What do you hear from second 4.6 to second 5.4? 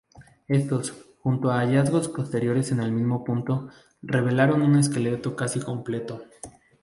un esqueleto